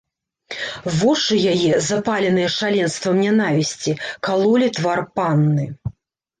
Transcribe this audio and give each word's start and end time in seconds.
Вочы 1.01 1.37
яе, 1.53 1.73
запаленыя 1.89 2.49
шаленствам 2.57 3.15
нянавісці, 3.27 3.97
калолі 4.31 4.75
твар 4.81 4.99
панны. 5.19 5.71